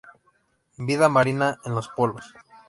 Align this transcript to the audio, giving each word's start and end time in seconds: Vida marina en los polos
Vida 0.79 1.09
marina 1.09 1.59
en 1.63 1.75
los 1.75 1.87
polos 1.89 2.33